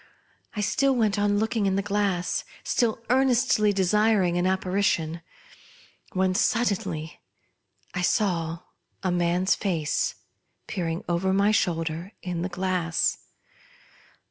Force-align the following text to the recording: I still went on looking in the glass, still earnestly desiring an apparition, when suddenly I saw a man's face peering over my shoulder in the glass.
I 0.55 0.61
still 0.61 0.95
went 0.95 1.19
on 1.19 1.37
looking 1.37 1.67
in 1.67 1.75
the 1.75 1.83
glass, 1.83 2.43
still 2.63 3.03
earnestly 3.11 3.71
desiring 3.71 4.35
an 4.35 4.47
apparition, 4.47 5.21
when 6.13 6.33
suddenly 6.33 7.19
I 7.93 8.01
saw 8.01 8.61
a 9.03 9.11
man's 9.11 9.53
face 9.53 10.15
peering 10.65 11.03
over 11.07 11.33
my 11.33 11.51
shoulder 11.51 12.13
in 12.23 12.41
the 12.41 12.49
glass. 12.49 13.19